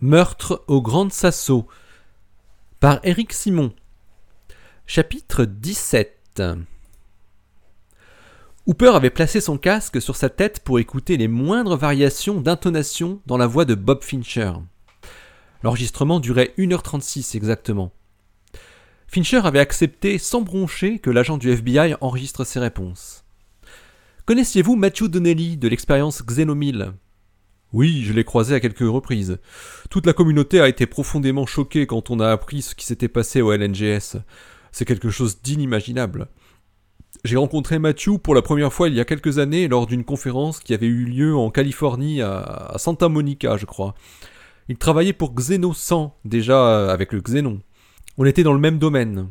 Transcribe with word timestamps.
Meurtre 0.00 0.62
au 0.68 0.80
Grand 0.80 1.10
Sasso 1.10 1.66
par 2.78 3.00
Éric 3.02 3.32
Simon. 3.32 3.72
Chapitre 4.86 5.44
17 5.44 6.40
Hooper 8.66 8.90
avait 8.94 9.10
placé 9.10 9.40
son 9.40 9.58
casque 9.58 10.00
sur 10.00 10.14
sa 10.14 10.28
tête 10.28 10.60
pour 10.60 10.78
écouter 10.78 11.16
les 11.16 11.26
moindres 11.26 11.76
variations 11.76 12.40
d'intonation 12.40 13.20
dans 13.26 13.36
la 13.36 13.48
voix 13.48 13.64
de 13.64 13.74
Bob 13.74 14.04
Fincher. 14.04 14.52
L'enregistrement 15.64 16.20
durait 16.20 16.54
1h36 16.58 17.36
exactement. 17.36 17.90
Fincher 19.08 19.40
avait 19.44 19.58
accepté 19.58 20.18
sans 20.18 20.42
broncher 20.42 21.00
que 21.00 21.10
l'agent 21.10 21.38
du 21.38 21.50
FBI 21.50 21.96
enregistre 22.00 22.44
ses 22.44 22.60
réponses. 22.60 23.24
Connaissiez-vous 24.26 24.76
Matthew 24.76 25.08
Donnelly 25.08 25.56
de 25.56 25.66
l'expérience 25.66 26.22
Xenomil? 26.22 26.92
Oui, 27.72 28.02
je 28.04 28.12
l'ai 28.12 28.24
croisé 28.24 28.54
à 28.54 28.60
quelques 28.60 28.80
reprises. 28.80 29.38
Toute 29.90 30.06
la 30.06 30.12
communauté 30.12 30.60
a 30.60 30.68
été 30.68 30.86
profondément 30.86 31.46
choquée 31.46 31.86
quand 31.86 32.10
on 32.10 32.20
a 32.20 32.30
appris 32.30 32.62
ce 32.62 32.74
qui 32.74 32.86
s'était 32.86 33.08
passé 33.08 33.42
au 33.42 33.52
LNGS. 33.52 34.16
C'est 34.72 34.84
quelque 34.84 35.10
chose 35.10 35.42
d'inimaginable. 35.42 36.28
J'ai 37.24 37.36
rencontré 37.36 37.78
Matthew 37.78 38.18
pour 38.22 38.34
la 38.34 38.42
première 38.42 38.72
fois 38.72 38.88
il 38.88 38.94
y 38.94 39.00
a 39.00 39.04
quelques 39.04 39.38
années 39.38 39.68
lors 39.68 39.86
d'une 39.86 40.04
conférence 40.04 40.60
qui 40.60 40.72
avait 40.72 40.86
eu 40.86 41.04
lieu 41.04 41.36
en 41.36 41.50
Californie 41.50 42.22
à 42.22 42.74
Santa 42.76 43.08
Monica, 43.08 43.56
je 43.56 43.66
crois. 43.66 43.94
Il 44.68 44.76
travaillait 44.76 45.12
pour 45.12 45.34
Xeno 45.34 45.72
100, 45.72 46.18
déjà 46.24 46.90
avec 46.92 47.12
le 47.12 47.20
Xenon. 47.20 47.60
On 48.18 48.24
était 48.24 48.42
dans 48.42 48.52
le 48.52 48.60
même 48.60 48.78
domaine. 48.78 49.28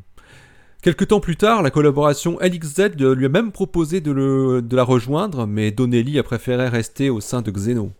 Quelque 0.81 1.05
temps 1.05 1.19
plus 1.19 1.37
tard, 1.37 1.63
la 1.63 1.71
collaboration 1.71 2.37
LXZ 2.39 2.95
lui 2.97 3.25
a 3.25 3.29
même 3.29 3.51
proposé 3.51 3.99
de 4.01 4.75
la 4.75 4.83
rejoindre, 4.83 5.47
mais 5.47 5.71
Donnelly 5.71 6.19
a 6.19 6.23
préféré 6.23 6.67
rester 6.69 7.09
au 7.09 7.19
sein 7.19 7.41
de 7.41 7.51
Xeno. 7.51 7.91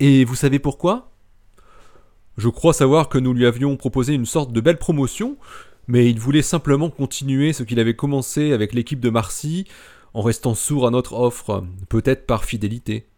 Et 0.00 0.24
vous 0.24 0.34
savez 0.34 0.58
pourquoi? 0.58 1.10
Je 2.38 2.48
crois 2.48 2.72
savoir 2.72 3.10
que 3.10 3.18
nous 3.18 3.34
lui 3.34 3.44
avions 3.44 3.76
proposé 3.76 4.14
une 4.14 4.24
sorte 4.24 4.50
de 4.50 4.62
belle 4.62 4.78
promotion, 4.78 5.36
mais 5.88 6.08
il 6.08 6.18
voulait 6.18 6.40
simplement 6.40 6.88
continuer 6.88 7.52
ce 7.52 7.64
qu'il 7.64 7.78
avait 7.78 7.96
commencé 7.96 8.52
avec 8.52 8.72
l'équipe 8.72 9.00
de 9.00 9.10
Marcy, 9.10 9.66
en 10.14 10.22
restant 10.22 10.54
sourd 10.54 10.86
à 10.86 10.90
notre 10.90 11.12
offre, 11.12 11.64
peut-être 11.90 12.26
par 12.26 12.46
fidélité. 12.46 13.08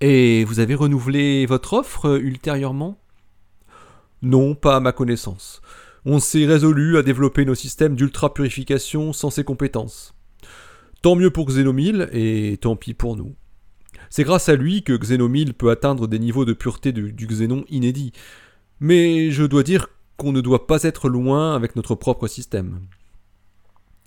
Et 0.00 0.44
vous 0.44 0.60
avez 0.60 0.74
renouvelé 0.74 1.44
votre 1.44 1.74
offre 1.74 2.20
ultérieurement? 2.22 2.98
Non, 4.22 4.54
pas 4.54 4.76
à 4.76 4.80
ma 4.80 4.92
connaissance. 4.92 5.60
On 6.06 6.20
s'est 6.20 6.46
résolu 6.46 6.96
à 6.96 7.02
développer 7.02 7.44
nos 7.44 7.54
systèmes 7.54 7.96
d'ultra-purification 7.96 9.12
sans 9.12 9.28
ses 9.28 9.44
compétences. 9.44 10.14
Tant 11.02 11.16
mieux 11.16 11.30
pour 11.30 11.46
Xenomil 11.46 12.08
et 12.12 12.56
tant 12.62 12.76
pis 12.76 12.94
pour 12.94 13.16
nous. 13.16 13.34
C'est 14.10 14.24
grâce 14.24 14.48
à 14.48 14.56
lui 14.56 14.82
que 14.82 14.96
Xenomil 14.96 15.54
peut 15.54 15.70
atteindre 15.70 16.06
des 16.06 16.18
niveaux 16.18 16.44
de 16.44 16.52
pureté 16.52 16.92
du, 16.92 17.26
Xénon 17.26 17.64
inédits. 17.68 18.12
Mais 18.80 19.30
je 19.30 19.44
dois 19.44 19.62
dire 19.62 19.88
qu'on 20.16 20.32
ne 20.32 20.40
doit 20.40 20.66
pas 20.66 20.82
être 20.82 21.08
loin 21.08 21.54
avec 21.54 21.76
notre 21.76 21.94
propre 21.94 22.26
système. 22.26 22.80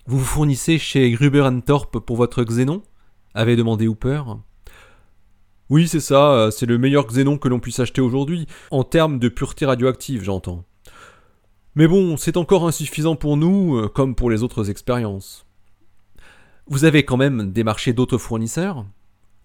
Vous 0.06 0.18
vous 0.18 0.24
fournissez 0.24 0.78
chez 0.78 1.10
Gruber 1.10 1.48
Thorpe 1.64 1.98
pour 1.98 2.16
votre 2.16 2.42
Xénon? 2.42 2.82
avait 3.32 3.56
demandé 3.56 3.86
Hooper. 3.86 4.22
Oui, 5.68 5.86
c'est 5.86 6.00
ça, 6.00 6.48
c'est 6.50 6.66
le 6.66 6.78
meilleur 6.78 7.06
Xénon 7.06 7.38
que 7.38 7.46
l'on 7.46 7.60
puisse 7.60 7.78
acheter 7.78 8.00
aujourd'hui, 8.00 8.48
en 8.72 8.82
termes 8.82 9.20
de 9.20 9.28
pureté 9.28 9.66
radioactive, 9.66 10.24
j'entends. 10.24 10.64
Mais 11.76 11.86
bon, 11.86 12.16
c'est 12.16 12.36
encore 12.36 12.66
insuffisant 12.66 13.14
pour 13.14 13.36
nous, 13.36 13.76
euh, 13.76 13.88
comme 13.88 14.16
pour 14.16 14.30
les 14.30 14.42
autres 14.42 14.70
expériences. 14.70 15.46
Vous 16.66 16.84
avez 16.84 17.04
quand 17.04 17.16
même 17.16 17.52
démarché 17.52 17.92
d'autres 17.92 18.18
fournisseurs? 18.18 18.84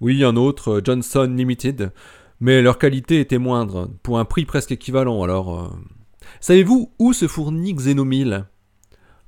Oui, 0.05 0.23
un 0.23 0.35
autre, 0.35 0.73
euh, 0.73 0.81
Johnson 0.83 1.33
Limited, 1.35 1.91
mais 2.39 2.61
leur 2.61 2.77
qualité 2.77 3.19
était 3.19 3.39
moindre, 3.39 3.89
pour 4.03 4.19
un 4.19 4.25
prix 4.25 4.45
presque 4.45 4.71
équivalent, 4.71 5.23
alors... 5.23 5.59
Euh. 5.59 5.69
Savez-vous 6.41 6.91
où 6.99 7.11
se 7.11 7.27
fournit 7.27 7.73
Xenomil? 7.73 8.45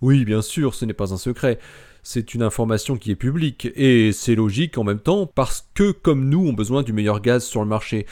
Oui, 0.03 0.23
bien 0.23 0.44
sûr, 0.44 0.75
ce 0.75 0.86
n'est 0.86 0.94
pas 0.94 1.16
un 1.16 1.17
secret. 1.17 1.58
C'est 2.03 2.36
une 2.36 2.43
information 2.43 2.95
qui 2.95 3.10
est 3.10 3.15
publique, 3.15 3.70
et 3.76 4.11
c'est 4.11 4.36
logique 4.36 4.77
en 4.77 4.83
même 4.83 4.99
temps, 4.99 5.26
parce 5.26 5.67
que, 5.73 5.89
comme 5.89 6.30
nous, 6.30 6.48
ont 6.48 6.54
besoin 6.54 6.83
du 6.83 6.94
meilleur 6.94 7.21
gaz 7.21 7.44
sur 7.44 7.61
le 7.61 7.67
marché. 7.67 8.05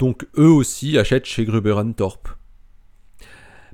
Donc 0.00 0.26
eux 0.36 0.50
aussi 0.50 0.98
achètent 0.98 1.24
chez 1.24 1.44
Gruber. 1.44 1.76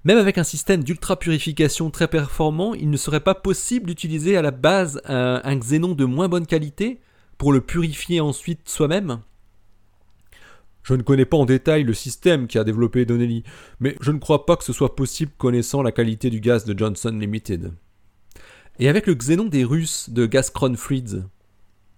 Même 0.04 0.18
avec 0.18 0.36
un 0.36 0.44
système 0.44 0.84
d'ultra-purification 0.84 1.90
très 1.90 2.08
performant, 2.08 2.74
il 2.74 2.90
ne 2.90 2.98
serait 2.98 3.20
pas 3.20 3.34
possible 3.34 3.86
d'utiliser 3.86 4.36
à 4.36 4.42
la 4.42 4.50
base 4.50 5.00
un, 5.06 5.40
un 5.42 5.56
xénon 5.56 5.94
de 5.94 6.04
moins 6.04 6.28
bonne 6.28 6.46
qualité? 6.46 7.00
Pour 7.38 7.52
le 7.52 7.60
purifier 7.60 8.20
ensuite 8.20 8.68
soi-même? 8.68 9.20
Je 10.82 10.94
ne 10.94 11.02
connais 11.02 11.24
pas 11.24 11.38
en 11.38 11.46
détail 11.46 11.82
le 11.82 11.94
système 11.94 12.46
qui 12.46 12.58
a 12.58 12.64
développé 12.64 13.06
Donnelly, 13.06 13.42
mais 13.80 13.96
je 14.00 14.12
ne 14.12 14.18
crois 14.18 14.44
pas 14.44 14.56
que 14.56 14.64
ce 14.64 14.74
soit 14.74 14.94
possible 14.94 15.32
connaissant 15.38 15.82
la 15.82 15.92
qualité 15.92 16.28
du 16.28 16.40
gaz 16.40 16.64
de 16.66 16.78
Johnson 16.78 17.16
Limited. 17.18 17.72
Et 18.78 18.88
avec 18.88 19.06
le 19.06 19.14
xénon 19.14 19.46
des 19.46 19.64
Russes 19.64 20.10
de 20.10 20.26
Gaskron 20.26 20.74
Frieds 20.74 21.22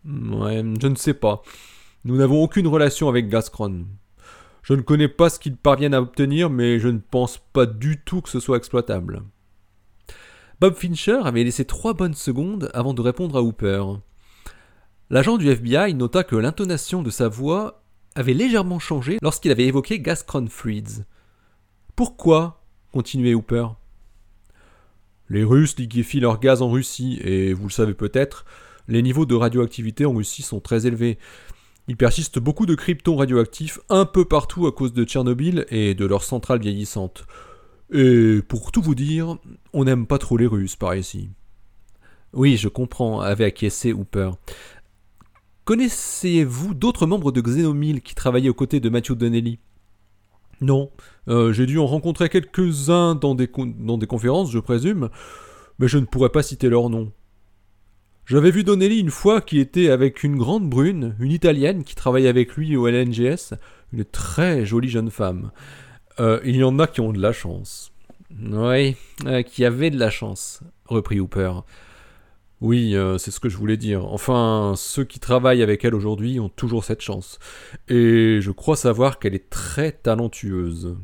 Ouais, 0.04 0.62
je 0.80 0.86
ne 0.86 0.94
sais 0.94 1.14
pas. 1.14 1.42
Nous 2.04 2.16
n'avons 2.16 2.40
aucune 2.42 2.68
relation 2.68 3.08
avec 3.08 3.28
Gaskron. 3.28 3.86
Je 4.62 4.74
ne 4.74 4.82
connais 4.82 5.08
pas 5.08 5.30
ce 5.30 5.40
qu'ils 5.40 5.56
parviennent 5.56 5.94
à 5.94 6.00
obtenir, 6.00 6.50
mais 6.50 6.78
je 6.78 6.88
ne 6.88 6.98
pense 6.98 7.38
pas 7.38 7.66
du 7.66 8.00
tout 8.04 8.20
que 8.20 8.28
ce 8.28 8.38
soit 8.38 8.56
exploitable. 8.56 9.22
Bob 10.60 10.74
Fincher 10.74 11.18
avait 11.24 11.44
laissé 11.44 11.64
trois 11.64 11.94
bonnes 11.94 12.14
secondes 12.14 12.70
avant 12.72 12.94
de 12.94 13.02
répondre 13.02 13.36
à 13.36 13.42
Hooper. 13.42 13.82
L'agent 15.08 15.38
du 15.38 15.48
FBI 15.48 15.94
nota 15.94 16.24
que 16.24 16.34
l'intonation 16.34 17.00
de 17.00 17.10
sa 17.10 17.28
voix 17.28 17.84
avait 18.16 18.34
légèrement 18.34 18.80
changé 18.80 19.18
lorsqu'il 19.22 19.52
avait 19.52 19.66
évoqué 19.66 20.00
Gascron 20.00 20.46
Frieds. 20.48 21.04
Pourquoi? 21.94 22.64
continuait 22.92 23.34
Hooper. 23.34 23.68
Les 25.28 25.44
Russes 25.44 25.78
liquéfient 25.78 26.20
leur 26.20 26.40
gaz 26.40 26.60
en 26.60 26.70
Russie, 26.70 27.20
et 27.22 27.52
vous 27.52 27.64
le 27.64 27.72
savez 27.72 27.94
peut-être, 27.94 28.46
les 28.88 29.02
niveaux 29.02 29.26
de 29.26 29.34
radioactivité 29.34 30.06
en 30.06 30.14
Russie 30.14 30.42
sont 30.42 30.60
très 30.60 30.86
élevés. 30.86 31.18
Il 31.88 31.96
persiste 31.96 32.40
beaucoup 32.40 32.66
de 32.66 32.74
krypton 32.74 33.16
radioactifs 33.16 33.78
un 33.88 34.06
peu 34.06 34.24
partout 34.24 34.66
à 34.66 34.72
cause 34.72 34.92
de 34.92 35.04
Tchernobyl 35.04 35.66
et 35.70 35.94
de 35.94 36.06
leurs 36.06 36.24
centrales 36.24 36.60
vieillissantes. 36.60 37.26
Et 37.92 38.40
pour 38.48 38.72
tout 38.72 38.82
vous 38.82 38.96
dire, 38.96 39.38
on 39.72 39.84
n'aime 39.84 40.06
pas 40.06 40.18
trop 40.18 40.36
les 40.36 40.46
Russes 40.46 40.74
par 40.74 40.96
ici. 40.96 41.28
Oui, 42.32 42.56
je 42.56 42.68
comprends, 42.68 43.20
avait 43.20 43.44
acquiescé 43.44 43.92
Hooper. 43.92 44.30
Connaissez-vous 45.66 46.74
d'autres 46.74 47.06
membres 47.06 47.32
de 47.32 47.40
Xenomil 47.40 48.00
qui 48.00 48.14
travaillaient 48.14 48.48
aux 48.48 48.54
côtés 48.54 48.78
de 48.78 48.88
Matthew 48.88 49.14
Donnelly? 49.14 49.58
Non, 50.60 50.92
euh, 51.26 51.52
j'ai 51.52 51.66
dû 51.66 51.76
en 51.80 51.86
rencontrer 51.86 52.28
quelques-uns 52.28 53.16
dans 53.16 53.34
des, 53.34 53.50
dans 53.80 53.98
des 53.98 54.06
conférences, 54.06 54.52
je 54.52 54.60
présume, 54.60 55.10
mais 55.80 55.88
je 55.88 55.98
ne 55.98 56.04
pourrais 56.04 56.28
pas 56.28 56.44
citer 56.44 56.68
leur 56.68 56.88
nom. 56.88 57.10
J'avais 58.26 58.52
vu 58.52 58.62
Donnelly 58.62 59.00
une 59.00 59.10
fois 59.10 59.40
qui 59.40 59.58
était 59.58 59.90
avec 59.90 60.22
une 60.22 60.36
grande 60.36 60.70
brune, 60.70 61.16
une 61.18 61.32
italienne 61.32 61.82
qui 61.82 61.96
travaillait 61.96 62.28
avec 62.28 62.54
lui 62.54 62.76
au 62.76 62.86
LNGS, 62.86 63.54
une 63.92 64.04
très 64.04 64.64
jolie 64.64 64.88
jeune 64.88 65.10
femme. 65.10 65.50
Euh, 66.20 66.40
il 66.44 66.54
y 66.54 66.62
en 66.62 66.78
a 66.78 66.86
qui 66.86 67.00
ont 67.00 67.12
de 67.12 67.20
la 67.20 67.32
chance. 67.32 67.90
Oui, 68.40 68.94
euh, 69.26 69.42
qui 69.42 69.64
avaient 69.64 69.90
de 69.90 69.98
la 69.98 70.10
chance, 70.10 70.60
reprit 70.84 71.18
Hooper. 71.18 71.50
Oui, 72.62 72.96
euh, 72.96 73.18
c'est 73.18 73.30
ce 73.30 73.40
que 73.40 73.48
je 73.48 73.56
voulais 73.58 73.76
dire. 73.76 74.06
Enfin, 74.06 74.72
ceux 74.76 75.04
qui 75.04 75.20
travaillent 75.20 75.62
avec 75.62 75.84
elle 75.84 75.94
aujourd'hui 75.94 76.40
ont 76.40 76.48
toujours 76.48 76.84
cette 76.84 77.02
chance. 77.02 77.38
Et 77.88 78.38
je 78.40 78.50
crois 78.50 78.76
savoir 78.76 79.18
qu'elle 79.18 79.34
est 79.34 79.50
très 79.50 79.92
talentueuse. 79.92 80.96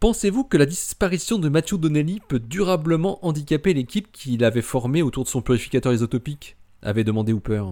Pensez-vous 0.00 0.44
que 0.44 0.56
la 0.56 0.64
disparition 0.64 1.38
de 1.38 1.48
Matthew 1.48 1.74
Donnelly 1.74 2.20
peut 2.26 2.38
durablement 2.38 3.24
handicaper 3.26 3.74
l'équipe 3.74 4.10
qu'il 4.12 4.44
avait 4.44 4.62
formée 4.62 5.02
autour 5.02 5.24
de 5.24 5.28
son 5.28 5.42
purificateur 5.42 5.92
isotopique? 5.92 6.56
avait 6.82 7.04
demandé 7.04 7.32
Hooper. 7.32 7.64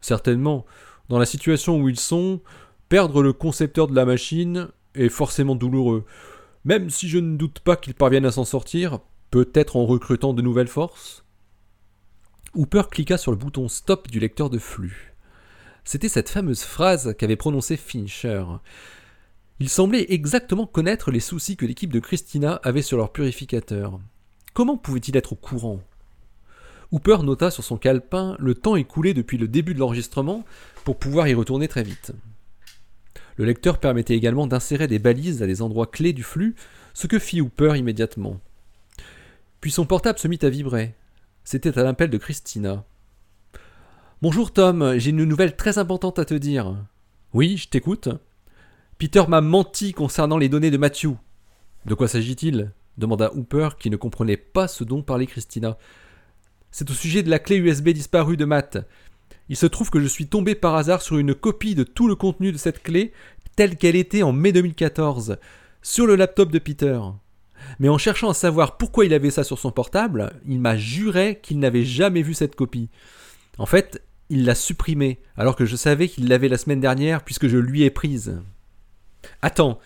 Certainement. 0.00 0.66
Dans 1.08 1.20
la 1.20 1.26
situation 1.26 1.80
où 1.80 1.88
ils 1.88 2.00
sont, 2.00 2.40
perdre 2.88 3.22
le 3.22 3.32
concepteur 3.32 3.86
de 3.86 3.94
la 3.94 4.04
machine 4.04 4.68
est 4.94 5.08
forcément 5.08 5.54
douloureux. 5.54 6.04
Même 6.64 6.90
si 6.90 7.08
je 7.08 7.18
ne 7.18 7.36
doute 7.36 7.60
pas 7.60 7.76
qu'ils 7.76 7.94
parviennent 7.94 8.26
à 8.26 8.32
s'en 8.32 8.44
sortir, 8.44 8.98
peut-être 9.32 9.76
en 9.76 9.86
recrutant 9.86 10.34
de 10.34 10.42
nouvelles 10.42 10.68
forces? 10.68 11.24
Hooper 12.54 12.82
cliqua 12.90 13.16
sur 13.16 13.32
le 13.32 13.38
bouton 13.38 13.66
Stop 13.66 14.08
du 14.08 14.20
lecteur 14.20 14.50
de 14.50 14.58
flux. 14.58 15.14
C'était 15.84 16.10
cette 16.10 16.28
fameuse 16.28 16.62
phrase 16.62 17.14
qu'avait 17.18 17.34
prononcée 17.34 17.78
Fincher. 17.78 18.44
Il 19.58 19.70
semblait 19.70 20.04
exactement 20.10 20.66
connaître 20.66 21.10
les 21.10 21.18
soucis 21.18 21.56
que 21.56 21.64
l'équipe 21.64 21.92
de 21.92 21.98
Christina 21.98 22.60
avait 22.62 22.82
sur 22.82 22.98
leur 22.98 23.10
purificateur. 23.10 23.98
Comment 24.52 24.76
pouvait-il 24.76 25.16
être 25.16 25.32
au 25.32 25.36
courant? 25.36 25.80
Hooper 26.90 27.22
nota 27.22 27.50
sur 27.50 27.64
son 27.64 27.78
calepin 27.78 28.36
le 28.38 28.54
temps 28.54 28.76
écoulé 28.76 29.14
depuis 29.14 29.38
le 29.38 29.48
début 29.48 29.72
de 29.72 29.78
l'enregistrement 29.78 30.44
pour 30.84 30.98
pouvoir 30.98 31.26
y 31.26 31.32
retourner 31.32 31.68
très 31.68 31.82
vite. 31.82 32.12
Le 33.36 33.46
lecteur 33.46 33.78
permettait 33.78 34.14
également 34.14 34.46
d'insérer 34.46 34.88
des 34.88 34.98
balises 34.98 35.42
à 35.42 35.46
des 35.46 35.62
endroits 35.62 35.86
clés 35.86 36.12
du 36.12 36.22
flux, 36.22 36.54
ce 36.92 37.06
que 37.06 37.18
fit 37.18 37.40
Hooper 37.40 37.78
immédiatement. 37.78 38.38
Puis 39.62 39.70
son 39.70 39.86
portable 39.86 40.18
se 40.18 40.26
mit 40.26 40.40
à 40.42 40.50
vibrer. 40.50 40.96
C'était 41.44 41.78
à 41.78 41.84
l'appel 41.84 42.10
de 42.10 42.18
Christina. 42.18 42.84
Bonjour 44.20 44.52
Tom, 44.52 44.98
j'ai 44.98 45.10
une 45.10 45.22
nouvelle 45.22 45.54
très 45.54 45.78
importante 45.78 46.18
à 46.18 46.24
te 46.24 46.34
dire. 46.34 46.74
Oui, 47.32 47.56
je 47.56 47.68
t'écoute. 47.68 48.08
Peter 48.98 49.22
m'a 49.28 49.40
menti 49.40 49.92
concernant 49.92 50.36
les 50.36 50.48
données 50.48 50.72
de 50.72 50.78
Matthew. 50.78 51.10
De 51.86 51.94
quoi 51.94 52.08
s'agit-il? 52.08 52.72
demanda 52.98 53.32
Hooper 53.34 53.68
qui 53.78 53.88
ne 53.88 53.96
comprenait 53.96 54.36
pas 54.36 54.66
ce 54.66 54.82
dont 54.82 55.00
parlait 55.00 55.26
Christina. 55.26 55.78
C'est 56.72 56.90
au 56.90 56.94
sujet 56.94 57.22
de 57.22 57.30
la 57.30 57.38
clé 57.38 57.56
USB 57.56 57.90
disparue 57.90 58.36
de 58.36 58.44
Matt. 58.44 58.78
Il 59.48 59.56
se 59.56 59.66
trouve 59.66 59.90
que 59.90 60.00
je 60.00 60.08
suis 60.08 60.26
tombé 60.26 60.56
par 60.56 60.74
hasard 60.74 61.02
sur 61.02 61.18
une 61.18 61.36
copie 61.36 61.76
de 61.76 61.84
tout 61.84 62.08
le 62.08 62.16
contenu 62.16 62.50
de 62.50 62.58
cette 62.58 62.82
clé 62.82 63.12
telle 63.54 63.76
qu'elle 63.76 63.96
était 63.96 64.24
en 64.24 64.32
mai 64.32 64.50
2014 64.50 65.36
sur 65.82 66.08
le 66.08 66.16
laptop 66.16 66.50
de 66.50 66.58
Peter. 66.58 66.98
Mais 67.78 67.88
en 67.88 67.98
cherchant 67.98 68.30
à 68.30 68.34
savoir 68.34 68.76
pourquoi 68.76 69.04
il 69.04 69.14
avait 69.14 69.30
ça 69.30 69.44
sur 69.44 69.58
son 69.58 69.70
portable, 69.70 70.32
il 70.46 70.60
m'a 70.60 70.76
juré 70.76 71.40
qu'il 71.42 71.58
n'avait 71.58 71.84
jamais 71.84 72.22
vu 72.22 72.34
cette 72.34 72.56
copie. 72.56 72.88
En 73.58 73.66
fait, 73.66 74.02
il 74.28 74.44
l'a 74.44 74.54
supprimée, 74.54 75.20
alors 75.36 75.56
que 75.56 75.66
je 75.66 75.76
savais 75.76 76.08
qu'il 76.08 76.28
l'avait 76.28 76.48
la 76.48 76.58
semaine 76.58 76.80
dernière 76.80 77.22
puisque 77.22 77.48
je 77.48 77.58
lui 77.58 77.82
ai 77.82 77.90
prise. 77.90 78.40
Attends, 79.42 79.78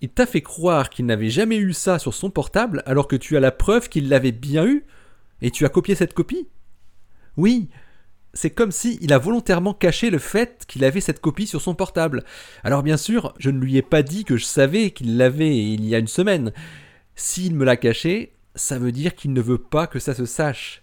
il 0.00 0.10
t'a 0.10 0.26
fait 0.26 0.42
croire 0.42 0.90
qu'il 0.90 1.06
n'avait 1.06 1.30
jamais 1.30 1.56
eu 1.56 1.72
ça 1.72 1.98
sur 1.98 2.12
son 2.12 2.30
portable 2.30 2.82
alors 2.86 3.08
que 3.08 3.16
tu 3.16 3.36
as 3.36 3.40
la 3.40 3.52
preuve 3.52 3.88
qu'il 3.88 4.08
l'avait 4.08 4.32
bien 4.32 4.66
eu? 4.66 4.84
Et 5.42 5.50
tu 5.50 5.64
as 5.64 5.68
copié 5.68 5.94
cette 5.94 6.14
copie? 6.14 6.48
Oui, 7.36 7.68
c'est 8.32 8.50
comme 8.50 8.72
si 8.72 8.98
il 9.00 9.12
a 9.12 9.18
volontairement 9.18 9.74
caché 9.74 10.10
le 10.10 10.18
fait 10.18 10.64
qu'il 10.66 10.84
avait 10.84 11.00
cette 11.00 11.20
copie 11.20 11.46
sur 11.46 11.60
son 11.60 11.74
portable. 11.74 12.24
Alors 12.64 12.82
bien 12.82 12.96
sûr, 12.96 13.32
je 13.38 13.50
ne 13.50 13.60
lui 13.60 13.76
ai 13.76 13.82
pas 13.82 14.02
dit 14.02 14.24
que 14.24 14.36
je 14.36 14.44
savais 14.44 14.90
qu'il 14.90 15.16
l'avait 15.16 15.56
il 15.56 15.84
y 15.84 15.94
a 15.94 15.98
une 15.98 16.08
semaine. 16.08 16.52
S'il 17.16 17.54
me 17.54 17.64
l'a 17.64 17.76
caché, 17.76 18.34
ça 18.54 18.78
veut 18.78 18.92
dire 18.92 19.14
qu'il 19.14 19.32
ne 19.32 19.40
veut 19.40 19.58
pas 19.58 19.86
que 19.86 19.98
ça 19.98 20.14
se 20.14 20.26
sache. 20.26 20.82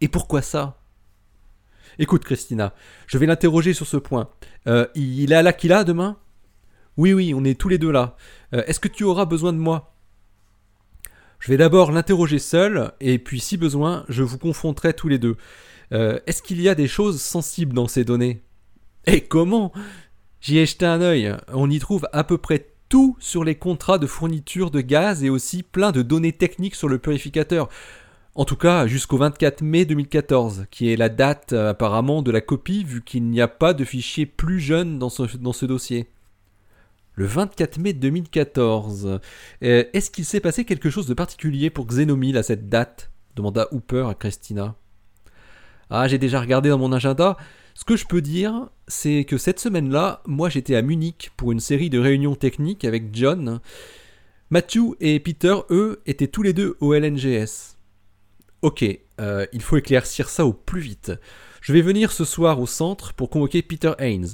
Et 0.00 0.08
pourquoi 0.08 0.42
ça? 0.42 0.80
Écoute, 1.98 2.24
Christina, 2.24 2.74
je 3.06 3.18
vais 3.18 3.26
l'interroger 3.26 3.72
sur 3.72 3.86
ce 3.86 3.96
point. 3.96 4.28
Euh, 4.66 4.86
il 4.94 5.32
est 5.32 5.36
à 5.36 5.42
l'Aquila 5.42 5.84
demain? 5.84 6.18
Oui, 6.96 7.12
oui, 7.12 7.34
on 7.34 7.44
est 7.44 7.58
tous 7.58 7.68
les 7.68 7.78
deux 7.78 7.90
là. 7.90 8.16
Euh, 8.52 8.62
est-ce 8.66 8.80
que 8.80 8.88
tu 8.88 9.04
auras 9.04 9.24
besoin 9.24 9.52
de 9.52 9.58
moi? 9.58 9.94
Je 11.38 11.50
vais 11.50 11.56
d'abord 11.56 11.92
l'interroger 11.92 12.38
seul, 12.38 12.92
et 13.00 13.18
puis 13.18 13.38
si 13.38 13.56
besoin, 13.56 14.04
je 14.08 14.22
vous 14.22 14.38
confronterai 14.38 14.94
tous 14.94 15.08
les 15.08 15.18
deux. 15.18 15.36
Euh, 15.92 16.18
est-ce 16.26 16.42
qu'il 16.42 16.60
y 16.60 16.68
a 16.68 16.74
des 16.74 16.88
choses 16.88 17.20
sensibles 17.20 17.74
dans 17.74 17.88
ces 17.88 18.04
données? 18.04 18.42
Et 19.06 19.20
comment? 19.20 19.72
J'y 20.40 20.58
ai 20.58 20.66
jeté 20.66 20.86
un 20.86 21.00
œil. 21.00 21.36
On 21.48 21.70
y 21.70 21.78
trouve 21.78 22.08
à 22.12 22.24
peu 22.24 22.38
près 22.38 22.73
tout 22.88 23.16
sur 23.20 23.44
les 23.44 23.54
contrats 23.54 23.98
de 23.98 24.06
fourniture 24.06 24.70
de 24.70 24.80
gaz 24.80 25.24
et 25.24 25.30
aussi 25.30 25.62
plein 25.62 25.92
de 25.92 26.02
données 26.02 26.32
techniques 26.32 26.74
sur 26.74 26.88
le 26.88 26.98
purificateur. 26.98 27.68
En 28.36 28.44
tout 28.44 28.56
cas, 28.56 28.86
jusqu'au 28.88 29.16
24 29.16 29.62
mai 29.62 29.84
2014, 29.84 30.66
qui 30.70 30.92
est 30.92 30.96
la 30.96 31.08
date 31.08 31.52
euh, 31.52 31.70
apparemment 31.70 32.20
de 32.20 32.32
la 32.32 32.40
copie, 32.40 32.82
vu 32.82 33.02
qu'il 33.02 33.24
n'y 33.30 33.40
a 33.40 33.46
pas 33.46 33.74
de 33.74 33.84
fichier 33.84 34.26
plus 34.26 34.58
jeune 34.58 34.98
dans 34.98 35.08
ce, 35.08 35.66
dossier. 35.66 36.08
Le 37.14 37.26
24 37.26 37.78
mai 37.78 37.92
2014. 37.92 39.20
Euh, 39.62 39.84
est-ce 39.92 40.10
qu'il 40.10 40.24
s'est 40.24 40.40
passé 40.40 40.64
quelque 40.64 40.90
chose 40.90 41.06
de 41.06 41.14
particulier 41.14 41.70
pour 41.70 41.86
Xenomil 41.86 42.36
à 42.36 42.42
cette 42.42 42.68
date? 42.68 43.12
Demanda 43.36 43.68
Hooper 43.70 44.06
à 44.08 44.14
Christina. 44.14 44.74
Ah, 45.90 46.08
j'ai 46.08 46.18
déjà 46.18 46.40
regardé 46.40 46.70
dans 46.70 46.78
mon 46.78 46.92
agenda. 46.92 47.36
Ce 47.74 47.84
que 47.84 47.96
je 47.96 48.06
peux 48.06 48.22
dire, 48.22 48.68
c'est 48.86 49.24
que 49.24 49.36
cette 49.36 49.58
semaine-là, 49.58 50.22
moi 50.26 50.48
j'étais 50.48 50.76
à 50.76 50.82
Munich 50.82 51.32
pour 51.36 51.50
une 51.50 51.60
série 51.60 51.90
de 51.90 51.98
réunions 51.98 52.36
techniques 52.36 52.84
avec 52.84 53.14
John. 53.14 53.60
Matthew 54.50 54.94
et 55.00 55.18
Peter, 55.18 55.56
eux, 55.70 56.00
étaient 56.06 56.28
tous 56.28 56.42
les 56.42 56.52
deux 56.52 56.76
au 56.80 56.94
LNGS. 56.94 57.76
Ok, 58.62 58.84
euh, 59.20 59.46
il 59.52 59.60
faut 59.60 59.76
éclaircir 59.76 60.28
ça 60.28 60.46
au 60.46 60.52
plus 60.52 60.80
vite. 60.80 61.12
Je 61.60 61.72
vais 61.72 61.82
venir 61.82 62.12
ce 62.12 62.24
soir 62.24 62.60
au 62.60 62.66
centre 62.66 63.12
pour 63.12 63.28
convoquer 63.28 63.62
Peter 63.62 63.92
Haynes. 63.98 64.28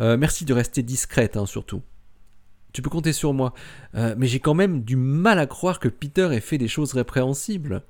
Euh, 0.00 0.16
merci 0.16 0.44
de 0.44 0.54
rester 0.54 0.82
discrète, 0.82 1.36
hein, 1.36 1.46
surtout. 1.46 1.82
Tu 2.72 2.80
peux 2.80 2.90
compter 2.90 3.12
sur 3.12 3.32
moi. 3.32 3.54
Euh, 3.94 4.14
mais 4.16 4.26
j'ai 4.26 4.40
quand 4.40 4.54
même 4.54 4.82
du 4.82 4.96
mal 4.96 5.38
à 5.38 5.46
croire 5.46 5.80
que 5.80 5.88
Peter 5.88 6.28
ait 6.32 6.40
fait 6.40 6.58
des 6.58 6.68
choses 6.68 6.94
répréhensibles. 6.94 7.82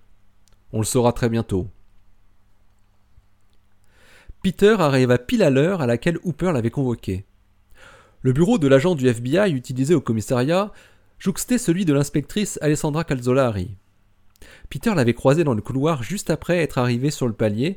On 0.72 0.78
le 0.78 0.84
saura 0.84 1.12
très 1.12 1.28
bientôt. 1.28 1.68
Peter 4.46 4.76
arriva 4.78 5.18
pile 5.18 5.42
à 5.42 5.50
l'heure 5.50 5.80
à 5.80 5.88
laquelle 5.88 6.20
Hooper 6.22 6.52
l'avait 6.52 6.70
convoqué. 6.70 7.24
Le 8.22 8.32
bureau 8.32 8.58
de 8.58 8.68
l'agent 8.68 8.94
du 8.94 9.08
FBI 9.08 9.50
utilisé 9.50 9.92
au 9.92 10.00
commissariat 10.00 10.70
jouxtait 11.18 11.58
celui 11.58 11.84
de 11.84 11.92
l'inspectrice 11.92 12.56
Alessandra 12.62 13.02
Calzolari. 13.02 13.74
Peter 14.70 14.94
l'avait 14.94 15.14
croisé 15.14 15.42
dans 15.42 15.54
le 15.54 15.62
couloir 15.62 16.04
juste 16.04 16.30
après 16.30 16.58
être 16.58 16.78
arrivé 16.78 17.10
sur 17.10 17.26
le 17.26 17.32
palier. 17.32 17.76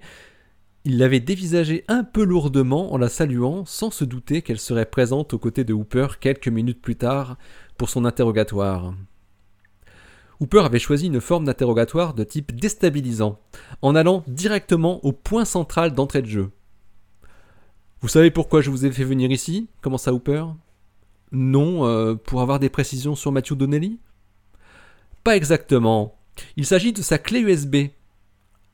Il 0.86 1.00
l'avait 1.00 1.20
dévisagé 1.20 1.86
un 1.88 2.04
peu 2.04 2.24
lourdement 2.24 2.94
en 2.94 3.00
la 3.00 3.10
saluant, 3.10 3.66
sans 3.66 3.90
se 3.90 4.06
douter 4.06 4.44
qu'elle 4.44 4.60
serait 4.60 4.86
présente 4.86 5.34
aux 5.34 5.40
côtés 5.40 5.64
de 5.64 5.74
Hooper 5.74 6.20
quelques 6.22 6.50
minutes 6.50 6.84
plus 6.84 6.98
tard 6.98 7.40
pour 7.80 7.90
son 7.90 8.06
interrogatoire. 8.06 8.94
Hooper 10.40 10.66
avait 10.66 10.78
choisi 10.78 11.08
une 11.08 11.20
forme 11.20 11.46
d'interrogatoire 11.46 12.14
de 12.14 12.24
type 12.24 12.56
déstabilisant, 12.56 13.40
en 13.82 13.96
allant 13.96 14.24
directement 14.28 15.04
au 15.04 15.14
point 15.14 15.46
central 15.46 15.94
d'entrée 15.94 16.22
de 16.22 16.28
jeu. 16.28 16.52
Vous 18.02 18.08
savez 18.08 18.32
pourquoi 18.32 18.62
je 18.62 18.70
vous 18.70 18.86
ai 18.86 18.92
fait 18.92 19.04
venir 19.04 19.32
ici? 19.32 19.68
Commença 19.82 20.14
Hooper. 20.14 20.46
Non, 21.32 21.86
euh, 21.86 22.16
pour 22.16 22.42
avoir 22.42 22.60
des 22.60 22.70
précisions 22.70 23.16
sur 23.16 23.32
Matthew 23.32 23.54
Donnelly? 23.54 24.00
Pas 25.24 25.36
exactement. 25.36 26.16
Il 26.56 26.66
s'agit 26.66 26.94
de 26.94 27.02
sa 27.02 27.18
clé 27.18 27.42
USB. 27.42 27.76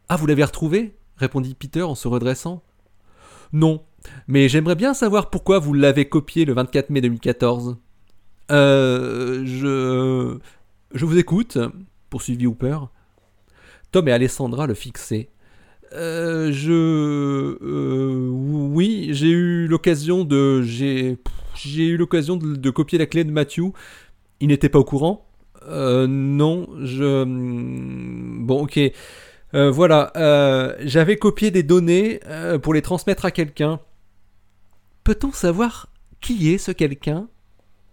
Ah, 0.10 0.16
vous 0.16 0.28
l'avez 0.28 0.44
retrouvée? 0.44 0.96
répondit 1.18 1.56
Peter 1.56 1.82
en 1.82 1.96
se 1.96 2.08
redressant. 2.08 2.62
Non, 3.54 3.84
mais 4.28 4.50
j'aimerais 4.50 4.76
bien 4.76 4.94
savoir 4.94 5.30
pourquoi 5.30 5.60
vous 5.60 5.74
l'avez 5.74 6.08
copiée 6.08 6.46
le 6.46 6.54
24 6.54 6.90
mai 6.90 7.02
2014. 7.02 7.78
Euh. 8.52 9.44
Je. 9.46 10.38
Je 10.94 11.06
vous 11.06 11.18
écoute, 11.18 11.58
poursuivit 12.10 12.48
Hooper. 12.48 12.78
Tom 13.92 14.08
et 14.08 14.12
Alessandra 14.12 14.68
le 14.68 14.74
fixaient. 14.74 15.30
Euh, 15.96 16.52
je. 16.52 16.72
Euh, 16.72 18.28
oui, 18.30 19.10
j'ai 19.12 19.30
eu 19.30 19.68
l'occasion 19.68 20.24
de. 20.24 20.62
J'ai. 20.62 21.18
Eu 21.78 21.98
l'occasion 21.98 22.36
de, 22.36 22.70
copier 22.70 22.98
la 22.98 23.06
clé 23.06 23.24
de 23.24 23.32
Matthew. 23.32 23.72
Il 24.42 24.50
n'était 24.50 24.70
pas 24.70 24.80
au 24.80 24.84
courant 24.84 25.26
euh, 25.68 26.06
Non, 26.08 26.68
je. 26.84 27.24
Bon, 27.24 28.64
ok. 28.64 28.80
Euh, 29.54 29.72
voilà, 29.72 30.12
j'avais 30.82 31.18
copié 31.18 31.50
des 31.50 31.64
données 31.64 32.20
pour 32.62 32.74
les 32.74 32.82
transmettre 32.82 33.26
à 33.26 33.32
quelqu'un. 33.32 33.80
Peut-on 35.04 35.32
savoir 35.32 35.88
qui 36.20 36.52
est 36.52 36.58
ce 36.58 36.72
quelqu'un? 36.72 37.28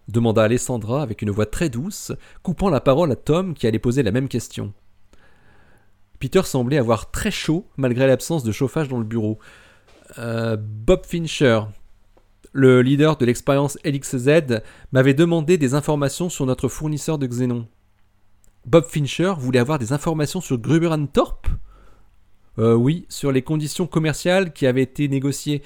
demanda 0.08 0.42
Alessandra 0.42 1.02
avec 1.02 1.22
une 1.22 1.30
voix 1.30 1.46
très 1.46 1.68
douce, 1.68 2.12
coupant 2.42 2.68
la 2.68 2.80
parole 2.80 3.12
à 3.12 3.16
Tom 3.16 3.54
qui 3.54 3.66
allait 3.66 3.78
poser 3.78 4.02
la 4.02 4.10
même 4.10 4.28
question. 4.28 4.72
Peter 6.22 6.44
semblait 6.44 6.78
avoir 6.78 7.10
très 7.10 7.32
chaud 7.32 7.66
malgré 7.76 8.06
l'absence 8.06 8.44
de 8.44 8.52
chauffage 8.52 8.86
dans 8.86 8.98
le 8.98 9.04
bureau. 9.04 9.40
Euh, 10.18 10.56
Bob 10.56 11.04
Fincher, 11.04 11.62
le 12.52 12.80
leader 12.80 13.16
de 13.16 13.26
l'expérience 13.26 13.76
LXZ, 13.84 14.60
m'avait 14.92 15.14
demandé 15.14 15.58
des 15.58 15.74
informations 15.74 16.28
sur 16.28 16.46
notre 16.46 16.68
fournisseur 16.68 17.18
de 17.18 17.26
Xenon. 17.26 17.66
Bob 18.66 18.84
Fincher 18.84 19.32
voulait 19.36 19.58
avoir 19.58 19.80
des 19.80 19.92
informations 19.92 20.40
sur 20.40 20.58
Gruber 20.58 20.94
Thorpe? 21.12 21.48
Euh, 22.60 22.74
Oui, 22.74 23.04
sur 23.08 23.32
les 23.32 23.42
conditions 23.42 23.88
commerciales 23.88 24.52
qui 24.52 24.68
avaient 24.68 24.82
été 24.82 25.08
négociées, 25.08 25.60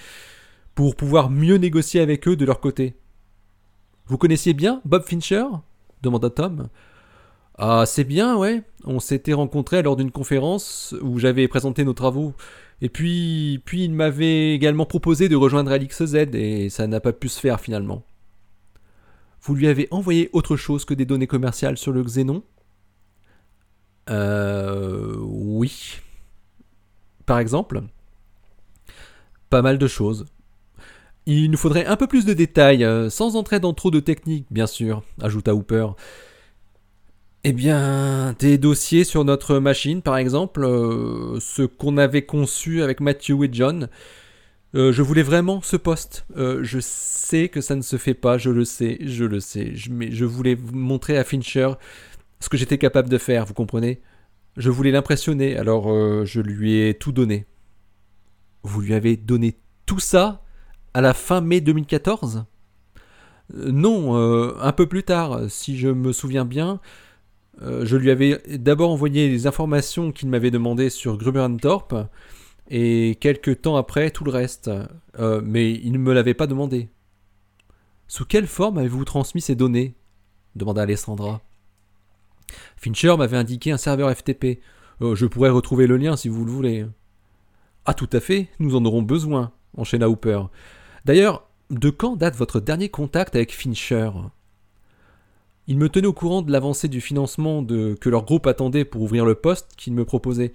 pour 0.75 0.97
pouvoir 0.97 1.29
mieux 1.29 1.57
négocier 1.57 2.01
avec 2.01 2.27
eux 2.29 2.37
de 2.37 2.47
leur 2.47 2.61
côté. 2.61 2.95
Vous 4.07 4.17
connaissiez 4.17 4.55
bien 4.55 4.81
Bob 4.87 5.03
Fincher? 5.03 5.45
demanda 6.01 6.31
Tom. 6.31 6.71
Ah, 7.59 7.85
c'est 7.87 8.05
bien, 8.05 8.37
ouais. 8.37 8.63
On 8.85 9.01
s'était 9.01 9.33
rencontrés 9.33 9.83
lors 9.83 9.97
d'une 9.97 10.11
conférence 10.11 10.95
où 11.01 11.19
j'avais 11.19 11.49
présenté 11.49 11.85
nos 11.85 11.95
travaux. 11.95 12.35
Et 12.83 12.89
puis, 12.91 13.63
puis 13.65 13.85
il 13.85 13.93
m'avait 13.93 14.53
également 14.53 14.85
proposé 14.85 15.29
de 15.29 15.37
rejoindre 15.37 15.77
Z 15.89 16.15
et 16.35 16.69
ça 16.69 16.87
n'a 16.87 17.01
pas 17.01 17.13
pu 17.13 17.29
se 17.29 17.41
faire 17.41 17.61
finalement. 17.61 18.03
Vous 19.41 19.55
lui 19.55 19.69
avez 19.69 19.89
envoyé 19.91 20.29
autre 20.33 20.57
chose 20.57 20.85
que 20.85 20.93
des 20.93 21.07
données 21.07 21.27
commerciales 21.27 21.79
sur 21.79 21.93
le 21.93 22.03
Xénon? 22.03 22.43
Euh. 24.11 25.17
Oui. 25.21 26.01
Par 27.25 27.39
exemple? 27.39 27.83
Pas 29.49 29.63
mal 29.63 29.79
de 29.79 29.87
choses. 29.87 30.27
Il 31.25 31.51
nous 31.51 31.57
faudrait 31.57 31.87
un 31.87 31.97
peu 31.97 32.07
plus 32.07 32.25
de 32.25 32.35
détails, 32.35 32.85
euh, 32.85 33.09
sans 33.11 33.35
entrer 33.37 33.59
dans 33.59 33.73
trop 33.73 33.91
de 33.91 34.01
techniques, 34.01 34.47
bien 34.51 34.67
sûr, 34.67 35.03
ajouta 35.21 35.55
Hooper. 35.55 35.89
Eh 37.45 37.53
bien, 37.53 38.35
des 38.41 38.59
dossiers 38.59 39.05
sur 39.05 39.25
notre 39.25 39.59
machine, 39.59 40.03
par 40.03 40.17
exemple, 40.17 40.65
euh, 40.65 41.39
ce 41.39 41.63
qu'on 41.63 41.97
avait 41.97 42.23
conçu 42.23 42.83
avec 42.83 43.01
Matthew 43.01 43.45
et 43.45 43.49
John. 43.53 43.89
Euh, 44.75 44.93
je 44.93 45.03
voulais 45.03 45.23
vraiment 45.23 45.63
ce 45.63 45.77
poste. 45.77 46.27
Euh, 46.37 46.61
je 46.63 46.81
sais 46.81 47.49
que 47.49 47.61
ça 47.61 47.77
ne 47.77 47.83
se 47.83 47.99
fait 47.99 48.15
pas, 48.15 48.37
je 48.37 48.51
le 48.51 48.65
sais, 48.65 48.99
je 49.01 49.25
le 49.25 49.39
sais. 49.39 49.75
mais 49.91 50.11
je 50.11 50.25
voulais 50.25 50.57
montrer 50.73 51.17
à 51.19 51.25
Fincher 51.25 51.71
ce 52.41 52.49
que 52.49 52.57
j'étais 52.57 52.79
capable 52.79 53.09
de 53.09 53.17
faire, 53.17 53.47
vous 53.47 53.55
comprenez? 53.55 54.01
Je 54.57 54.71
voulais 54.71 54.91
l'impressionner, 54.91 55.57
alors 55.57 56.25
je 56.25 56.41
lui 56.41 56.81
ai 56.81 56.95
tout 56.95 57.13
donné. 57.13 57.47
Vous 58.63 58.81
lui 58.81 58.95
avez 58.95 59.17
donné 59.17 59.57
tout 59.85 60.01
ça 60.01 60.43
à 60.95 61.01
la 61.01 61.15
fin 61.15 61.41
mai 61.41 61.61
2014 61.61 62.45
Non, 63.55 64.17
un 64.17 64.73
peu 64.73 64.87
plus 64.87 65.03
tard, 65.03 65.43
si 65.49 65.79
je 65.79 65.89
me 65.89 66.13
souviens 66.13 66.45
bien. 66.45 66.81
Je 67.61 67.97
lui 67.97 68.11
avais 68.11 68.41
d'abord 68.59 68.91
envoyé 68.91 69.29
les 69.29 69.47
informations 69.47 70.13
qu'il 70.13 70.29
m'avait 70.29 70.51
demandées 70.51 70.91
sur 70.91 71.17
Gruberthorpe, 71.17 71.95
et 72.69 73.17
quelques 73.21 73.63
temps 73.63 73.77
après 73.77 74.11
tout 74.11 74.25
le 74.25 74.31
reste. 74.31 74.71
mais 75.19 75.73
il 75.73 75.93
ne 75.93 75.99
me 75.99 76.13
l'avait 76.13 76.35
pas 76.35 76.47
demandé. 76.47 76.91
Sous 78.09 78.25
quelle 78.25 78.47
forme 78.47 78.79
avez-vous 78.79 79.05
transmis 79.05 79.41
ces 79.41 79.55
données? 79.55 79.95
demanda 80.55 80.83
Alessandra. 80.83 81.43
Fincher 82.77 83.17
m'avait 83.17 83.37
indiqué 83.37 83.73
un 83.73 83.77
serveur 83.77 84.15
FTP. 84.15 84.61
Euh, 85.03 85.15
je 85.15 85.27
pourrais 85.27 85.51
retrouver 85.51 85.87
le 85.87 85.97
lien 85.97 86.17
si 86.17 86.29
vous 86.29 86.45
le 86.45 86.51
voulez. 86.51 86.87
Ah, 87.85 87.95
tout 87.95 88.09
à 88.13 88.21
fait, 88.21 88.49
nous 88.59 88.77
en 88.77 88.85
aurons 88.85 89.03
besoin, 89.03 89.53
enchaîna 89.77 90.09
Hooper. 90.09 90.43
D'ailleurs, 91.05 91.49
de 91.71 91.91
quand 91.91 92.17
date 92.17 92.37
votre 92.37 92.61
dernier 92.61 92.89
contact 92.89 93.37
avec 93.37 93.53
Fincher? 93.53 94.11
Il 95.69 95.79
me 95.79 95.89
tenait 95.89 96.07
au 96.07 96.13
courant 96.13 96.43
de 96.43 96.53
l'avancée 96.53 96.89
du 96.89 97.01
financement 97.01 97.65
que 97.65 98.09
leur 98.09 98.25
groupe 98.25 98.47
attendait 98.47 98.85
pour 98.85 99.03
ouvrir 99.03 99.25
le 99.25 99.35
poste 99.35 99.69
qu'il 99.77 99.95
me 99.95 100.05
proposait. 100.05 100.53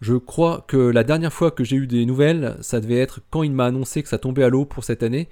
Je 0.00 0.14
crois 0.14 0.64
que 0.66 0.76
la 0.76 1.04
dernière 1.04 1.32
fois 1.32 1.52
que 1.52 1.62
j'ai 1.62 1.76
eu 1.76 1.86
des 1.86 2.04
nouvelles, 2.06 2.56
ça 2.60 2.80
devait 2.80 2.98
être 2.98 3.20
quand 3.30 3.44
il 3.44 3.52
m'a 3.52 3.66
annoncé 3.66 4.02
que 4.02 4.08
ça 4.08 4.18
tombait 4.18 4.42
à 4.42 4.48
l'eau 4.48 4.64
pour 4.64 4.82
cette 4.82 5.04
année. 5.04 5.28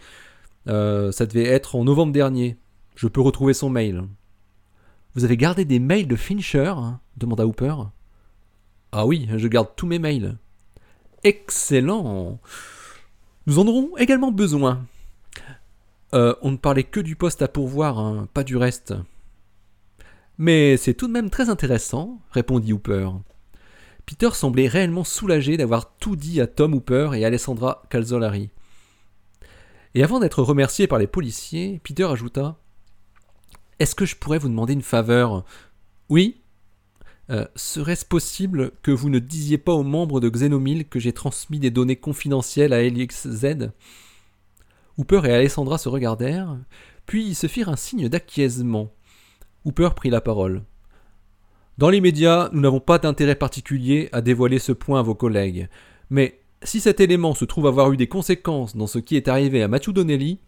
Euh, 0.68 1.10
ça 1.10 1.26
devait 1.26 1.46
être 1.46 1.74
en 1.74 1.84
novembre 1.84 2.12
dernier. 2.12 2.56
Je 2.94 3.08
peux 3.08 3.20
retrouver 3.20 3.52
son 3.52 3.68
mail. 3.68 4.04
Vous 5.14 5.24
avez 5.24 5.36
gardé 5.36 5.64
des 5.64 5.80
mails 5.80 6.06
de 6.06 6.14
Fincher 6.14 6.72
demanda 7.16 7.46
Hooper. 7.46 7.74
Ah 8.92 9.06
oui, 9.06 9.28
je 9.36 9.48
garde 9.48 9.70
tous 9.74 9.86
mes 9.86 9.98
mails. 9.98 10.36
Excellent. 11.24 12.38
Nous 13.46 13.58
en 13.58 13.66
aurons 13.66 13.96
également 13.96 14.30
besoin. 14.30 14.86
Euh, 16.14 16.34
on 16.42 16.50
ne 16.50 16.56
parlait 16.56 16.84
que 16.84 17.00
du 17.00 17.16
poste 17.16 17.42
à 17.42 17.48
pourvoir, 17.48 17.98
hein, 17.98 18.28
pas 18.34 18.44
du 18.44 18.56
reste. 18.56 18.94
Mais 20.38 20.76
c'est 20.76 20.94
tout 20.94 21.06
de 21.06 21.12
même 21.12 21.30
très 21.30 21.50
intéressant, 21.50 22.20
répondit 22.32 22.72
Hooper. 22.72 23.10
Peter 24.06 24.30
semblait 24.32 24.66
réellement 24.66 25.04
soulagé 25.04 25.56
d'avoir 25.56 25.96
tout 25.98 26.16
dit 26.16 26.40
à 26.40 26.46
Tom 26.46 26.74
Hooper 26.74 27.10
et 27.14 27.24
Alessandra 27.24 27.82
Calzolari. 27.90 28.50
Et 29.94 30.02
avant 30.02 30.18
d'être 30.18 30.42
remercié 30.42 30.86
par 30.86 30.98
les 30.98 31.06
policiers, 31.06 31.80
Peter 31.84 32.04
ajouta 32.04 32.56
Est-ce 33.78 33.94
que 33.94 34.06
je 34.06 34.16
pourrais 34.16 34.38
vous 34.38 34.48
demander 34.48 34.72
une 34.72 34.82
faveur? 34.82 35.44
Oui 36.08 36.40
euh, 37.30 37.46
Serait-ce 37.54 38.04
possible 38.04 38.72
que 38.82 38.90
vous 38.90 39.10
ne 39.10 39.18
disiez 39.20 39.58
pas 39.58 39.72
aux 39.72 39.84
membres 39.84 40.20
de 40.20 40.28
Xenomil 40.28 40.88
que 40.88 40.98
j'ai 40.98 41.12
transmis 41.12 41.60
des 41.60 41.70
données 41.70 41.96
confidentielles 41.96 42.72
à 42.72 42.82
LXZ 42.82 43.70
Hooper 45.00 45.22
et 45.24 45.32
Alessandra 45.32 45.78
se 45.78 45.88
regardèrent, 45.88 46.58
puis 47.06 47.34
se 47.34 47.46
firent 47.46 47.70
un 47.70 47.76
signe 47.76 48.10
d'acquiescement. 48.10 48.92
Hooper 49.64 49.88
prit 49.96 50.10
la 50.10 50.20
parole. 50.20 50.62
Dans 51.78 51.88
les 51.88 52.02
médias, 52.02 52.50
nous 52.52 52.60
n'avons 52.60 52.80
pas 52.80 52.98
d'intérêt 52.98 53.34
particulier 53.34 54.10
à 54.12 54.20
dévoiler 54.20 54.58
ce 54.58 54.72
point 54.72 55.00
à 55.00 55.02
vos 55.02 55.14
collègues, 55.14 55.70
mais 56.10 56.42
si 56.62 56.80
cet 56.80 57.00
élément 57.00 57.34
se 57.34 57.46
trouve 57.46 57.66
avoir 57.66 57.90
eu 57.90 57.96
des 57.96 58.08
conséquences 58.08 58.76
dans 58.76 58.86
ce 58.86 58.98
qui 58.98 59.16
est 59.16 59.28
arrivé 59.28 59.62
à 59.62 59.68
Matthew 59.68 59.92
Donnelly, 59.92 60.38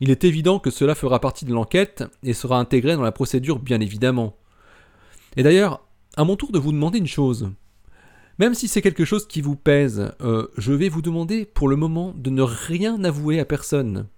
il 0.00 0.10
est 0.10 0.24
évident 0.24 0.58
que 0.58 0.70
cela 0.70 0.94
fera 0.94 1.18
partie 1.18 1.46
de 1.46 1.54
l'enquête 1.54 2.04
et 2.22 2.34
sera 2.34 2.58
intégré 2.58 2.96
dans 2.96 3.02
la 3.02 3.12
procédure 3.12 3.60
bien 3.60 3.80
évidemment. 3.80 4.36
Et 5.38 5.42
d'ailleurs, 5.42 5.86
à 6.18 6.24
mon 6.24 6.36
tour 6.36 6.52
de 6.52 6.58
vous 6.58 6.72
demander 6.72 6.98
une 6.98 7.06
chose. 7.06 7.50
Même 8.38 8.54
si 8.54 8.68
c'est 8.68 8.82
quelque 8.82 9.04
chose 9.04 9.26
qui 9.26 9.40
vous 9.40 9.56
pèse, 9.56 10.12
euh, 10.20 10.48
je 10.56 10.72
vais 10.72 10.88
vous 10.88 11.02
demander 11.02 11.44
pour 11.44 11.68
le 11.68 11.76
moment 11.76 12.14
de 12.16 12.30
ne 12.30 12.42
rien 12.42 13.02
avouer 13.04 13.38
à 13.40 13.44
personne, 13.44 14.08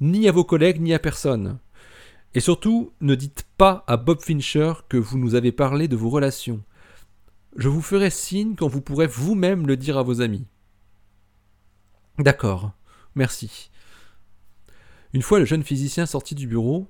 ni 0.00 0.28
à 0.28 0.32
vos 0.32 0.44
collègues, 0.44 0.80
ni 0.80 0.92
à 0.92 0.98
personne. 0.98 1.58
Et 2.34 2.40
surtout, 2.40 2.92
ne 3.00 3.14
dites 3.14 3.44
pas 3.56 3.84
à 3.86 3.96
Bob 3.96 4.20
Fincher 4.20 4.72
que 4.88 4.96
vous 4.96 5.18
nous 5.18 5.34
avez 5.34 5.52
parlé 5.52 5.88
de 5.88 5.96
vos 5.96 6.10
relations. 6.10 6.62
Je 7.56 7.68
vous 7.68 7.82
ferai 7.82 8.10
signe 8.10 8.56
quand 8.56 8.68
vous 8.68 8.80
pourrez 8.80 9.06
vous-même 9.06 9.66
le 9.66 9.76
dire 9.76 9.96
à 9.96 10.02
vos 10.02 10.20
amis. 10.20 10.46
D'accord, 12.18 12.72
merci. 13.14 13.70
Une 15.12 15.22
fois 15.22 15.38
le 15.38 15.44
jeune 15.44 15.62
physicien 15.62 16.06
sorti 16.06 16.34
du 16.34 16.48
bureau, 16.48 16.88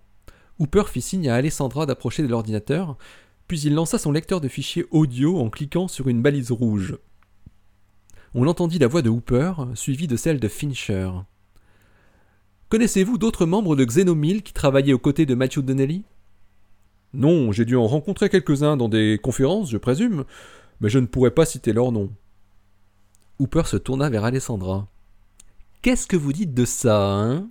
Hooper 0.58 0.84
fit 0.86 1.02
signe 1.02 1.28
à 1.28 1.34
Alessandra 1.34 1.84
d'approcher 1.84 2.22
de 2.22 2.28
l'ordinateur, 2.28 2.96
puis 3.46 3.60
il 3.60 3.74
lança 3.74 3.98
son 3.98 4.12
lecteur 4.12 4.40
de 4.40 4.48
fichiers 4.48 4.86
audio 4.90 5.38
en 5.38 5.50
cliquant 5.50 5.88
sur 5.88 6.08
une 6.08 6.22
balise 6.22 6.50
rouge. 6.50 6.98
On 8.34 8.46
entendit 8.46 8.78
la 8.78 8.88
voix 8.88 9.02
de 9.02 9.10
Hooper, 9.10 9.52
suivie 9.74 10.08
de 10.08 10.16
celle 10.16 10.40
de 10.40 10.48
Fincher. 10.48 11.10
Connaissez-vous 12.68 13.18
d'autres 13.18 13.46
membres 13.46 13.76
de 13.76 13.84
Xenomil 13.84 14.42
qui 14.42 14.52
travaillaient 14.52 14.92
aux 14.92 14.98
côtés 14.98 15.26
de 15.26 15.34
Matthew 15.34 15.60
Donnelly? 15.60 16.04
Non, 17.12 17.52
j'ai 17.52 17.64
dû 17.64 17.76
en 17.76 17.86
rencontrer 17.86 18.28
quelques-uns 18.28 18.76
dans 18.76 18.88
des 18.88 19.20
conférences, 19.22 19.70
je 19.70 19.78
présume, 19.78 20.24
mais 20.80 20.88
je 20.88 20.98
ne 20.98 21.06
pourrais 21.06 21.30
pas 21.30 21.44
citer 21.44 21.72
leur 21.72 21.92
nom. 21.92 22.10
Hooper 23.38 23.62
se 23.66 23.76
tourna 23.76 24.10
vers 24.10 24.24
Alessandra. 24.24 24.88
Qu'est-ce 25.82 26.08
que 26.08 26.16
vous 26.16 26.32
dites 26.32 26.54
de 26.54 26.64
ça, 26.64 27.12
hein? 27.12 27.50